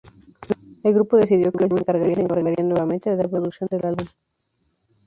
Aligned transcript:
El 0.83 0.95
grupo 0.95 1.15
decidió 1.15 1.51
que 1.51 1.59
Rick 1.67 1.87
Rubin 1.87 2.15
se 2.15 2.21
encargaría 2.21 2.63
nuevamente 2.63 3.15
de 3.15 3.21
la 3.23 3.29
producción 3.29 3.67
del 3.69 3.85
álbum. 3.85 4.07